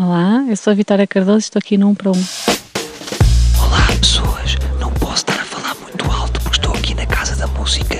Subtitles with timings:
[0.00, 2.14] Olá, eu sou a Vitória Cardoso e estou aqui no 1 para 1.
[3.62, 7.46] Olá pessoas, não posso estar a falar muito alto porque estou aqui na Casa da
[7.48, 7.96] Música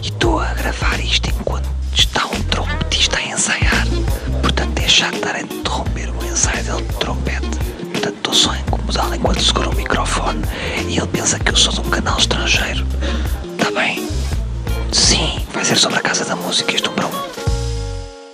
[0.00, 3.88] e estou a gravar isto enquanto está um trompetista a ensaiar.
[4.40, 7.58] Portanto é chato estar a interromper o ensaio dele de trompete.
[7.90, 10.42] Portanto estou só a incomodá-lo enquanto segura o microfone
[10.88, 12.86] e ele pensa que eu sou de um canal estrangeiro.
[13.58, 14.08] Está bem?
[14.92, 17.10] Sim, vai ser sobre a Casa da Música este um para um.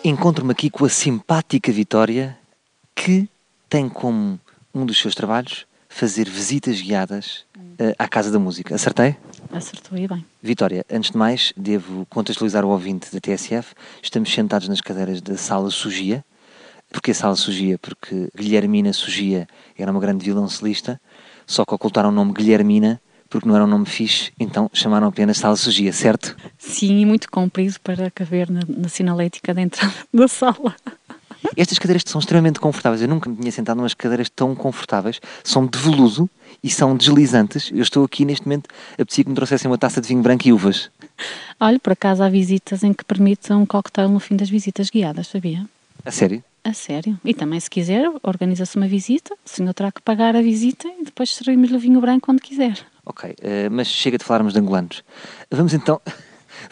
[0.05, 2.42] Encontro-me aqui com a simpática Vitória
[3.05, 3.29] que
[3.69, 4.39] tem como
[4.73, 7.45] um dos seus trabalhos fazer visitas guiadas
[7.77, 8.77] eh, à Casa da Música.
[8.77, 9.17] Acertei?
[9.51, 10.25] Acertou aí bem.
[10.41, 13.75] Vitória, antes de mais, devo contextualizar o ouvinte da TSF.
[14.01, 16.25] Estamos sentados nas cadeiras da Sala Sugia.
[16.93, 17.77] Porquê Sala Sugia?
[17.77, 21.01] Porque Guilhermina Sugia era uma grande violoncelista,
[21.45, 23.01] só que ocultaram o nome Guilhermina
[23.33, 26.37] porque não era um nome fixe, então chamaram apenas Sala Sugia, certo?
[26.59, 30.77] Sim, e muito comprido para caber na, na sinalética da entrada da sala.
[31.57, 33.03] Estas cadeiras são extremamente confortáveis.
[33.03, 35.21] Eu nunca me tinha sentado numas cadeiras tão confortáveis.
[35.45, 36.29] São de veludo
[36.63, 37.71] e são deslizantes.
[37.73, 40.47] Eu estou aqui neste momento a pedir que me trouxessem uma taça de vinho branco
[40.47, 40.91] e uvas.
[41.61, 45.29] Olha, por acaso há visitas em que permitem um cocktail no fim das visitas guiadas,
[45.29, 45.67] sabia?
[46.05, 46.43] A sério?
[46.65, 47.19] A sério.
[47.25, 51.05] E também, se quiser, organiza-se uma visita, o senhor terá que pagar a visita e
[51.05, 52.79] depois servimos-lhe o vinho branco quando quiser.
[53.05, 55.03] Ok, eh, mas chega de falarmos de angolanos.
[55.51, 56.01] Vamos então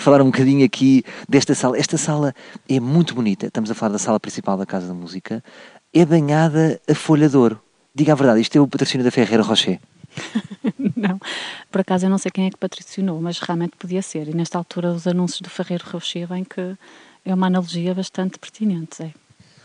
[0.00, 1.78] falar um bocadinho aqui desta sala.
[1.78, 2.34] Esta sala
[2.68, 3.46] é muito bonita.
[3.46, 5.44] Estamos a falar da sala principal da Casa da Música.
[5.92, 7.60] É banhada a folha de ouro.
[7.94, 9.78] Diga a verdade, isto é o patrocínio da Ferreira Rocher.
[10.96, 11.20] não,
[11.70, 14.28] por acaso eu não sei quem é que patrocinou, mas realmente podia ser.
[14.28, 16.76] E nesta altura os anúncios do Ferreiro Rocher vêm que
[17.24, 19.02] é uma analogia bastante pertinente.
[19.02, 19.12] É.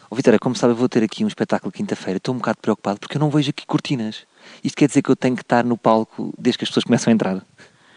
[0.09, 2.17] Oh, Vitória, como sabe, eu vou ter aqui um espetáculo quinta-feira.
[2.17, 4.25] Estou um bocado preocupado porque eu não vejo aqui cortinas.
[4.63, 7.11] Isto quer dizer que eu tenho que estar no palco desde que as pessoas começam
[7.11, 7.45] a entrar.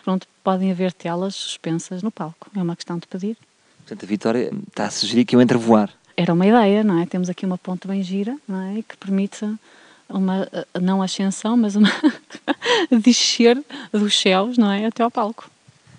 [0.09, 2.51] Pronto, podem haver telas suspensas no palco.
[2.56, 3.37] É uma questão de pedir.
[3.81, 5.91] Portanto, a Vitória está a sugerir que eu entre a voar.
[6.17, 7.05] Era uma ideia, não é?
[7.05, 8.81] Temos aqui uma ponte bem gira, não é?
[8.81, 9.45] Que permite
[10.09, 10.48] uma,
[10.81, 11.91] não ascensão, mas uma
[12.91, 14.86] descer dos céus, não é?
[14.86, 15.51] Até ao palco.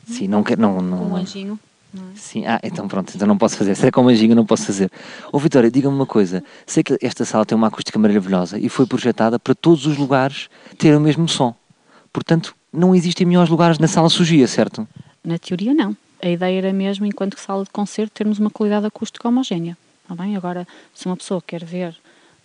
[0.07, 0.59] Sim, não quero.
[0.59, 1.59] Não, não, Um anjinho.
[1.93, 2.15] não é?
[2.15, 3.75] Sim, ah, então pronto, então não posso fazer.
[3.75, 4.91] Se é com anjinho, não posso fazer.
[5.31, 6.43] Ô Vitória, diga-me uma coisa.
[6.65, 10.49] Sei que esta sala tem uma acústica maravilhosa e foi projetada para todos os lugares
[10.79, 11.53] terem o mesmo som.
[12.11, 14.87] Portanto, não existem melhores lugares na sala sugia, certo?
[15.23, 15.95] Na teoria, não.
[16.21, 19.77] A ideia era mesmo, enquanto sala de concerto, termos uma qualidade acústica homogénea.
[20.03, 20.35] Está bem?
[20.35, 21.95] Agora, se uma pessoa quer ver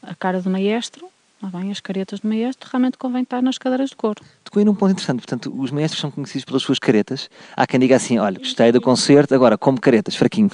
[0.03, 1.71] a cara do maestro, está bem?
[1.71, 4.23] as caretas do maestro, realmente convém estar nas cadeiras de couro.
[4.45, 5.19] Tocou aí num ponto interessante.
[5.19, 7.29] Portanto, os maestros são conhecidos pelas suas caretas.
[7.57, 10.51] Há quem diga assim: olha, gostei do concerto, agora como caretas, fraquinho.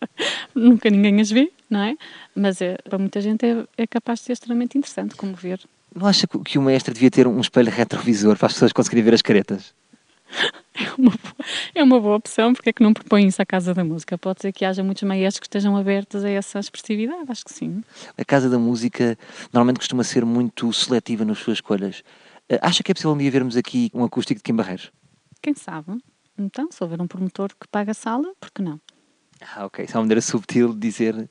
[0.54, 1.96] Nunca ninguém as vê, não é?
[2.34, 5.60] Mas é, para muita gente é, é capaz de ser extremamente interessante como ver.
[5.94, 9.14] Não acha que o maestro devia ter um espelho retrovisor para as pessoas conseguirem ver
[9.14, 9.74] as caretas?
[10.74, 13.74] É uma, boa, é uma boa opção, porque é que não propõe isso à Casa
[13.74, 14.16] da Música?
[14.16, 17.84] Pode ser que haja muitos maestros que estejam abertos a essa expressividade, acho que sim.
[18.16, 19.18] A Casa da Música
[19.52, 22.02] normalmente costuma ser muito seletiva nas suas escolhas.
[22.48, 24.90] Eh, Acha que é possível um dia vermos aqui um acústico de Kim Barreiros?
[25.42, 25.98] Quem sabe?
[26.38, 28.80] Então, se houver um promotor que paga a sala, por que não?
[29.54, 29.84] Ah, ok.
[29.84, 31.28] Isso é uma maneira subtil de dizer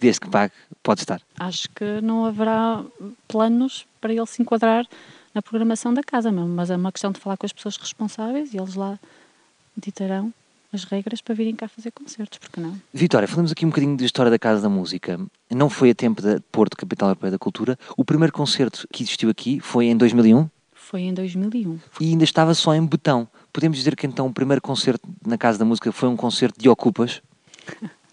[0.00, 0.52] desde que pague
[0.82, 1.20] pode estar.
[1.38, 2.84] Acho que não haverá
[3.28, 4.86] planos para ele se enquadrar
[5.34, 8.54] na programação da casa mesmo, mas é uma questão de falar com as pessoas responsáveis
[8.54, 8.98] e eles lá
[9.76, 10.32] ditarão
[10.72, 12.76] as regras para virem cá fazer concertos, porque não?
[12.92, 15.20] Vitória, falamos aqui um bocadinho da história da Casa da Música.
[15.50, 17.78] Não foi a tempo da Porto, capital europeia da cultura.
[17.96, 21.78] O primeiro concerto que existiu aqui foi em 2001 Foi em 2001.
[22.00, 23.28] e ainda estava só em botão.
[23.52, 26.68] Podemos dizer que então o primeiro concerto na Casa da Música foi um concerto de
[26.68, 27.22] ocupas?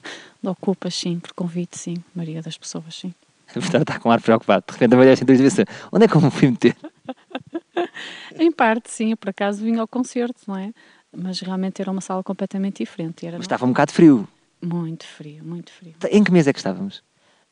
[0.42, 1.96] De Ocupas, sim, por convite, sim.
[2.16, 3.14] Maria das pessoas, sim.
[3.56, 4.64] Vitória está com um ar preocupado.
[4.68, 6.76] De repente, a mulher assim, três vezes, onde é que eu me fui meter?
[8.40, 10.72] Em parte, sim, eu por acaso vim ao concerto, não é?
[11.16, 13.26] Mas realmente era uma sala completamente diferente.
[13.26, 14.28] Era Mas estava um bocado frio.
[14.62, 15.94] muito frio, muito frio.
[16.10, 17.04] Em que mês é que estávamos?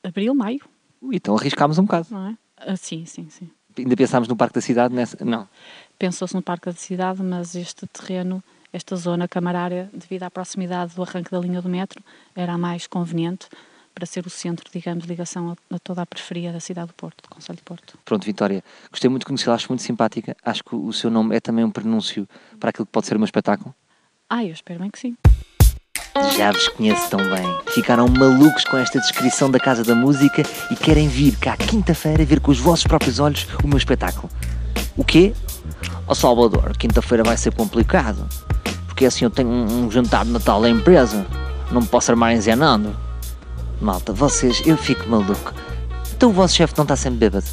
[0.04, 0.62] Abril, maio,
[1.02, 2.08] Ui, então arriscámos um bocado.
[2.12, 2.38] não é?
[2.58, 3.50] Ah, sim, sim, sim.
[3.78, 5.24] Ainda pensámos no Parque da Cidade nessa.
[5.24, 5.48] Não.
[5.98, 11.04] Pensou-se no Parque da Cidade, mas este terreno, esta zona camarária, devido à proximidade do
[11.04, 12.04] arranque da linha do metro,
[12.36, 13.48] era a mais conveniente
[13.94, 16.94] para ser o centro, digamos, de ligação a, a toda a periferia da cidade do
[16.94, 17.98] Porto, do Conselho de Porto.
[18.06, 20.38] Pronto, Vitória, gostei muito de conhecê-la, acho muito simpática.
[20.44, 22.28] Acho que o seu nome é também um prenúncio
[22.60, 23.76] para aquilo que pode ser o meu espetáculo.
[24.30, 25.18] Ah, eu espero bem que sim.
[26.38, 27.74] Já vos conheço tão bem.
[27.74, 32.40] Ficaram malucos com esta descrição da Casa da Música e querem vir cá quinta-feira ver
[32.40, 34.30] com os vossos próprios olhos o meu espetáculo.
[34.96, 35.34] O quê?
[36.08, 38.28] Ó Salvador, quinta-feira vai ser complicado.
[39.00, 41.26] Porque assim eu tenho um, jantar de Natal da empresa.
[41.72, 42.94] Não me posso armar enzenando.
[43.80, 45.54] Malta, vocês, eu fico maluco.
[46.14, 47.46] Então o vosso chefe não está sempre bêbado.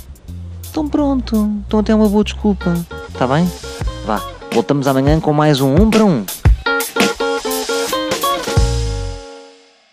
[0.68, 2.74] Então pronto, então até uma boa desculpa.
[3.08, 3.48] Está bem?
[4.04, 4.20] Vá,
[4.50, 6.24] voltamos amanhã com mais um um para um.